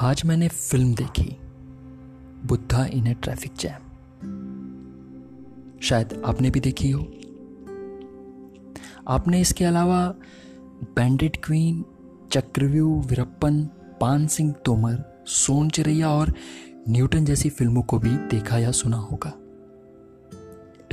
[0.00, 1.36] आज मैंने फ़िल्म देखी।
[2.46, 3.80] Buddha in a traffic jam.
[5.82, 7.00] शायद आपने भी देखी हो।
[9.08, 10.14] आपने इसके अलावा
[10.96, 11.84] बैंडेड क्वीन
[12.32, 13.64] चक्रव्यूह, वीरप्पन,
[14.00, 16.34] पान सिंह तोमर, सोन चिरैया और
[16.88, 19.32] न्यूटन जैसी फ़िल्मों को भी देखा या सुना होगा।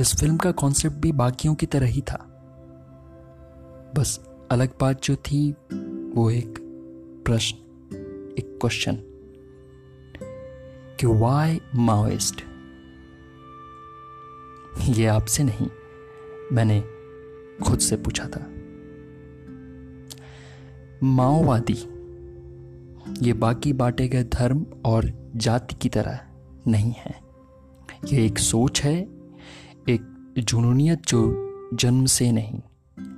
[0.00, 2.26] इस फ़िल्म का कॉन्सेप्ट भी बाकियों की तरह ही था।
[3.96, 5.52] बस अलग बात जो थी,
[6.14, 6.54] वो एक
[7.26, 7.65] प्रश्न।
[8.60, 8.98] क्वेश्चन
[11.00, 12.42] कि वाई माओइस्ट
[14.88, 15.68] ये आपसे नहीं,
[16.52, 16.80] मैंने
[17.64, 18.40] खुद से पूछा था।
[21.02, 21.76] माओवादी,
[23.26, 26.20] ये बाकी बांटे गए धर्म और जाति की तरह
[26.68, 27.14] नहीं है।
[28.04, 28.96] ये एक सोच है,
[29.88, 31.22] एक जुनूनियत जो
[31.74, 32.60] जन्म से नहीं,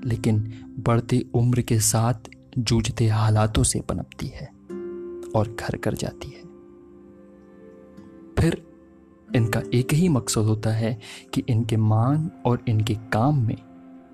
[0.05, 4.58] लेकिन बढ़ती उम्र के साथ जूझते हालातों से पनपती है।
[5.37, 6.43] और घर कर जाती है।
[8.39, 8.63] फिर
[9.37, 10.99] इनका एक ही मकसद होता है
[11.35, 13.57] कि इनके मान और इनके काम में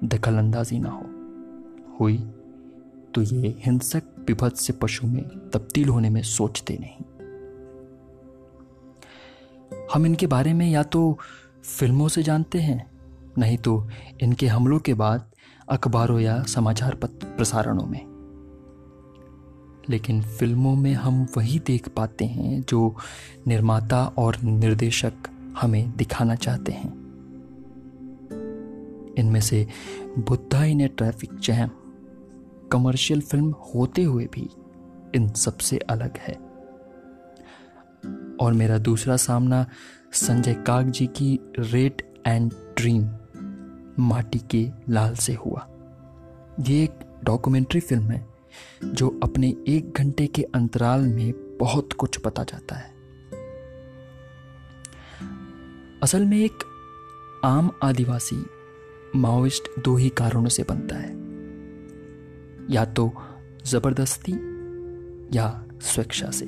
[0.04, 1.06] दखल अंदाजी ना हो।
[2.00, 2.18] हुई
[3.14, 7.04] तो ये हिंसक, विभत्स से पशु में तब्दील होने में सोचते नहीं।
[9.94, 11.18] हम इनके बारे में या तो
[11.78, 12.90] फ़िल्मों से जानते हैं,
[13.38, 13.88] नहीं तो
[14.22, 15.30] इनके हमलों के बाद
[15.68, 18.13] अखबारों या समाचार पत्र प्रसारणों में।
[19.90, 22.96] लेकिन फ़िल्मों में हम वही देख पाते हैं जो
[23.46, 25.12] निर्माता और निर्देशक
[25.60, 27.04] हमें दिखाना चाहते हैं।
[29.18, 29.66] इनमें से
[30.18, 31.70] Buddha in a traffic jam,
[32.72, 34.50] commercial film होते हुए भी
[35.14, 36.34] इन सबसे अलग है।
[38.36, 39.66] और मेरा दूसरा सामना
[40.12, 43.10] संजय काग जी की रेट एंड ड्रीम
[43.98, 45.68] माटी के लाल से हुआ।
[46.60, 48.33] ये एक डॉक्यूमेंट्री फ़िल्म है।
[48.84, 52.94] जो अपने एक घंटे के अंतराल में बहुत कुछ पता जाता है।
[56.02, 56.58] असल में एक
[57.44, 58.46] आम आदिवासी
[59.16, 61.24] माओइस्ट दो ही कारणों से बनता है।
[62.74, 63.12] या तो
[63.66, 64.32] ज़बरदस्ती
[65.38, 66.46] या स्वेच्छा से।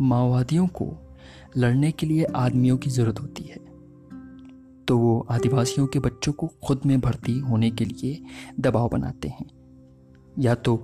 [0.00, 1.16] माओवादियों को
[1.56, 3.68] लड़ने के लिए आदमियों की ज़रूरत होती है।
[4.84, 8.22] तो वो आदिवासियों के बच्चों को खुद में भर्ती होने के लिए
[8.60, 9.57] दबाव बनाते हैं।
[10.38, 10.74] या तो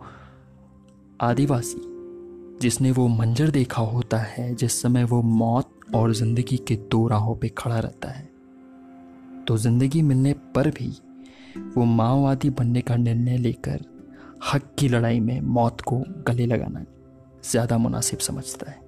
[1.21, 1.81] आदिवासी,
[2.63, 7.35] जिसने वो मंजर देखा होता है, जिस समय वो मौत और ज़िंदगी के दो राहों
[7.37, 8.29] पे खड़ा रहता है।
[9.45, 10.89] तो ज़िंदगी मिलने पर भी
[11.77, 13.85] वो माओवादी बनने का निर्णय लेकर
[14.53, 16.85] हक की लड़ाई में मौत को गले लगाना
[17.45, 18.83] ज़्यादा मुनासिब समझता है।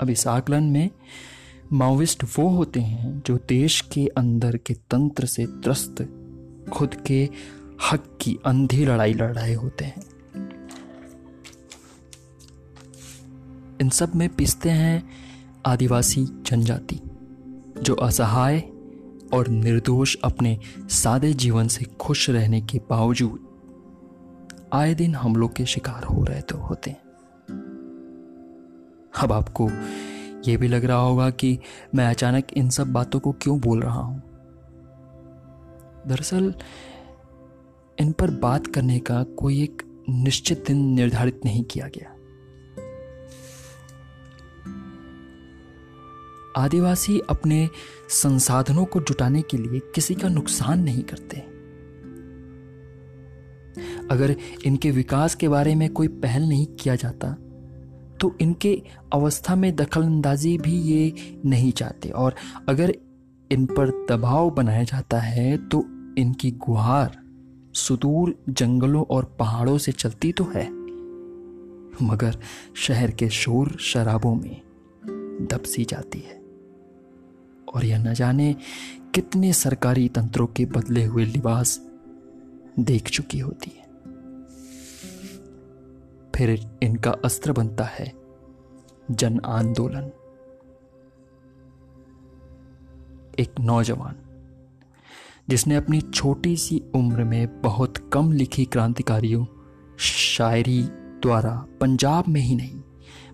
[0.00, 0.90] अब इस आकलन में
[1.72, 6.02] माओविस्ट वो होते हैं जो देश के अंदर के तंत्र से त्रस्त,
[6.72, 7.28] खुद के
[7.82, 10.02] हक की अंधी लड़ाई लड़ रहे होते हैं।
[13.80, 15.10] इन सब में पिसते हैं
[15.66, 17.00] आदिवासी जनजाति,
[17.82, 18.58] जो असहाय
[19.32, 23.46] और निर्दोष अपने सादे जीवन से खुश रहने के बावजूद
[24.72, 27.02] आए दिन हमलों के शिकार हो रहे तो होते हैं।
[29.22, 29.70] अब आपको
[30.50, 31.58] यह भी लग रहा होगा कि
[31.94, 34.22] मैं अचानक इन सब बातों को क्यों बोल रहा हूँ?
[36.06, 36.54] दरअसल
[38.00, 42.12] इन पर बात करने का कोई एक निश्चित दिन निर्धारित नहीं किया गया।
[46.56, 47.68] आदिवासी अपने
[48.08, 51.40] संसाधनों को जुटाने के लिए किसी का नुकसान नहीं करते।
[54.10, 54.34] अगर
[54.64, 57.32] इनके विकास के बारे में कोई पहल नहीं किया जाता
[58.20, 58.82] तो इनके
[59.12, 62.34] अवस्था में दखल अंदाजी भी ये नहीं चाहते। और
[62.68, 62.94] अगर
[63.50, 65.84] इन पर दबाव बनाया जाता है तो
[66.18, 67.18] इनकी गुहार
[67.76, 70.70] सुदूर जंगलों और पहाड़ों से चलती तो है,
[72.02, 72.38] मगर
[72.76, 74.60] शहर के शोर शराबों में
[75.50, 76.36] दबसी जाती है।
[77.74, 78.56] और यह न जाने
[79.14, 81.80] कितने सरकारी तंत्रों के बदले हुए लिबास
[82.78, 83.86] देख चुकी होती है।
[86.36, 88.12] फिर इनका अस्त्र बनता है
[89.10, 90.10] जन आंदोलन।
[93.38, 94.16] एक नौजवान
[95.48, 99.46] जिसने अपनी छोटी सी उम्र में बहुत कम लिखी क्रांतिकारियों,
[99.98, 100.82] शायरी
[101.22, 102.80] द्वारा पंजाब में ही नहीं,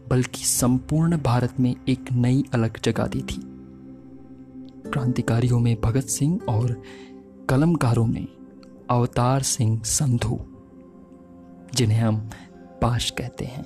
[0.08, 3.42] बल्कि संपूर्ण भारत में एक नई अलग जगह दी थी।
[4.90, 6.82] क्रांतिकारियों में भगत सिंह और
[7.48, 8.26] कलमकारों में
[8.90, 10.40] अवतार सिंह संधू,
[11.74, 12.30] जिन्हें हम
[12.82, 13.64] पाश कहते हैं।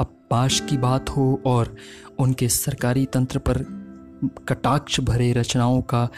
[0.00, 1.76] अब पाश की बात हो और
[2.18, 3.85] उनके सरकारी तंत्र पर
[4.24, 6.08] कटाक्ष भरे रचनाओं का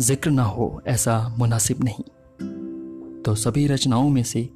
[0.00, 2.04] ज़िक्र ना हो, ऐसा मुनासिब नहीं।
[3.22, 4.48] तो सभी रचनाओं में से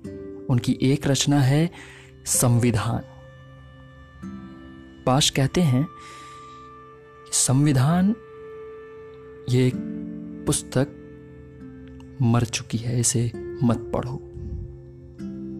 [0.51, 1.71] उनकी एक रचना है
[2.27, 3.03] संविधान।
[5.07, 5.87] पाश कहते हैं,
[7.33, 8.15] संविधान,
[9.49, 9.73] ये
[10.47, 10.97] पुस्तक
[12.23, 13.33] मर चुकी है, इसे
[13.65, 14.21] मत पढ़ो।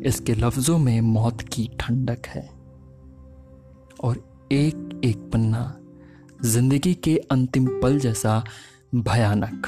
[0.09, 2.51] इसके लफ्जों में मौत की ठंडक है
[4.05, 5.80] और एक एक पन्ना
[6.43, 8.43] ज़िंदगी के अंतिम पल जैसा
[8.95, 9.67] भयानक।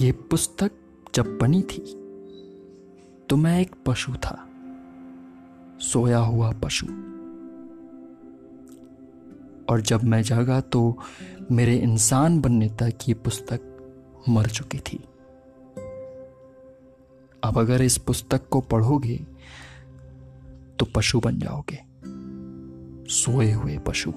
[0.00, 0.72] ये पुस्तक
[1.14, 1.82] जब बनी थी
[3.28, 4.36] तो मैं एक पशु था,
[5.82, 6.86] सोया हुआ पशु।
[9.66, 10.98] और जब मैं जागा तो
[11.52, 15.00] मेरे इंसान बनने तक ये पुस्तक मर चुकी थी।
[17.44, 19.26] अब अगर इस पुस्तक को पढ़ोगे
[20.78, 21.78] तो पशु बन जाओगे।
[23.14, 24.10] सोए हुए पशु।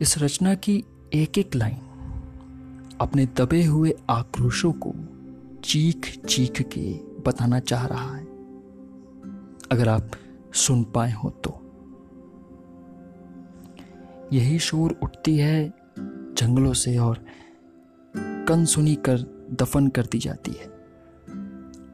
[0.00, 0.84] इस रचना की
[1.14, 1.76] एक एक लाइन
[3.00, 4.92] अपने दबे हुए आक्रोशों को
[5.64, 6.94] चीख चीख के
[7.26, 8.24] बताना चाह रहा है।
[9.72, 10.10] अगर आप
[10.54, 11.64] सुन पाए हो तो।
[14.32, 15.74] यही शोर उठती है
[16.38, 17.24] जंगलों से और
[18.48, 19.18] कन सुनी कर
[19.52, 20.66] दफन कर दी जाती है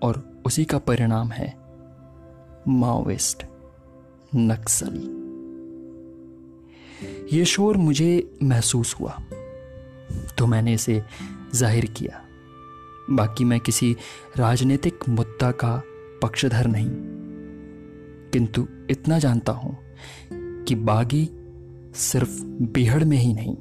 [0.02, 1.52] और उसी का परिणाम है
[2.70, 3.44] माओइस्ट
[4.32, 5.06] नक्सली।
[7.32, 9.16] ये शोर मुझे महसूस हुआ
[10.38, 11.02] तो मैंने इसे
[11.54, 12.20] ज़ाहिर किया।
[13.10, 13.92] बाकी मैं किसी
[14.36, 15.80] राजनीतिक मुद्दा का
[16.22, 16.90] पक्षधर नहीं,
[18.32, 19.76] किंतु इतना जानता हूँ
[20.64, 21.28] कि बागी
[22.00, 22.42] सिर्फ़
[22.72, 23.56] बिहड़ में ही नहीं,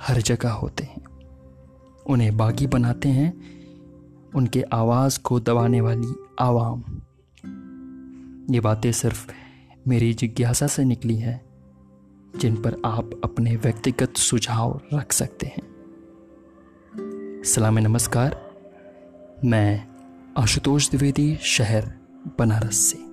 [0.00, 0.99] हर जगह होते हैं।
[2.10, 3.40] उन्हें बागी बनाते हैं,
[4.34, 6.84] उनके आवाज़ को दबाने वाली आवाम।
[8.54, 9.32] ये बातें सिर्फ़
[9.88, 11.46] मेरी जिज्ञासा से निकली है,
[12.36, 15.62] जिन पर आप अपने व्यक्तिगत सुझाव रख सकते हैं।
[17.44, 18.50] सलाम नमस्कार,
[19.44, 19.88] मैं
[20.38, 21.92] आशुतोष द्विवेदी, शहर
[22.38, 23.09] बनारस से।